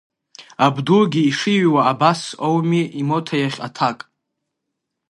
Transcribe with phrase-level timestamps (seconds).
[0.65, 3.99] Абдугьы ишиҩуа абасоуми имоҭа иахь аҭак…